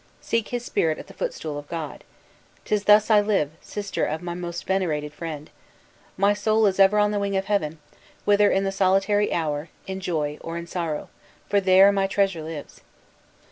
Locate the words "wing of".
7.19-7.45